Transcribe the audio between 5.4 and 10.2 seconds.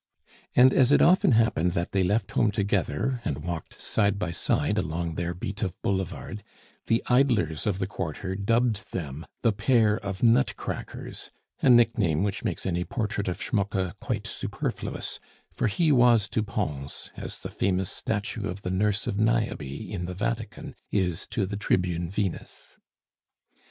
of boulevard, the idlers of the quarter dubbed them "the pair